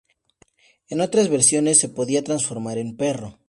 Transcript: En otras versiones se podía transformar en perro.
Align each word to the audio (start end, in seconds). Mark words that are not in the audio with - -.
En 0.89 0.99
otras 0.99 1.29
versiones 1.29 1.79
se 1.79 1.87
podía 1.87 2.23
transformar 2.23 2.79
en 2.79 2.97
perro. 2.97 3.37